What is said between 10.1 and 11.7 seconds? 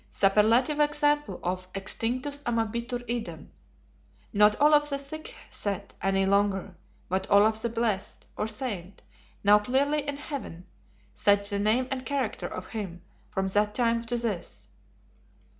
Heaven; such the